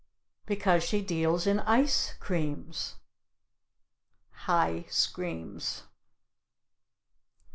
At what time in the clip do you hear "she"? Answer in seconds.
0.83-0.99